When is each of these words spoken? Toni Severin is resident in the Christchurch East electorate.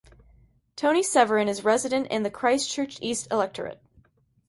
Toni 0.75 1.03
Severin 1.03 1.47
is 1.47 1.63
resident 1.63 2.07
in 2.07 2.23
the 2.23 2.31
Christchurch 2.31 2.97
East 3.03 3.27
electorate. 3.29 3.79